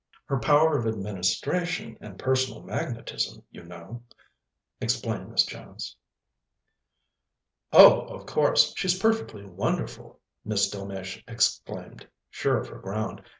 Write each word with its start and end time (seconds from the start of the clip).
"Her 0.25 0.39
power 0.39 0.79
of 0.79 0.87
administration 0.87 1.95
and 2.01 2.17
personal 2.17 2.63
magnetism, 2.63 3.43
you 3.51 3.61
know," 3.63 4.01
explained 4.79 5.29
Miss 5.29 5.45
Jones. 5.45 5.95
"Oh, 7.71 8.01
of 8.07 8.25
course 8.25 8.73
she's 8.75 8.97
perfectly 8.99 9.45
wonderful," 9.45 10.19
Miss 10.43 10.67
Delmege 10.71 11.23
exclaimed, 11.27 12.07
sure 12.31 12.57
of 12.57 12.67
her 12.69 12.79
ground. 12.79 13.21